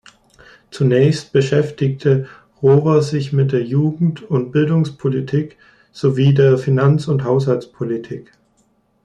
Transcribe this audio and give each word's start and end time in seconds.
Zunächst 0.71 1.31
beschäftigte 1.31 2.27
Rohwer 2.63 3.03
sich 3.03 3.33
mit 3.33 3.51
der 3.51 3.61
Jugend- 3.61 4.23
und 4.23 4.51
Bildungspolitik 4.51 5.57
sowie 5.91 6.33
der 6.33 6.57
Finanz- 6.57 7.07
und 7.07 7.23
Haushaltspolitik. 7.23 8.31